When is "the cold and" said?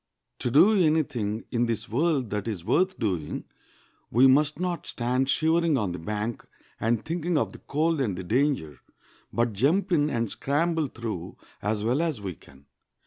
7.51-8.17